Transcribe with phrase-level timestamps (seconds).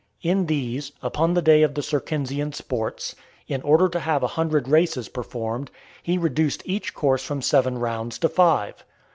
[0.23, 3.13] In these, upon the day of the Circensian sports,
[3.47, 5.69] in order to have a hundred races performed,
[6.01, 8.83] he reduced each course from seven rounds to five.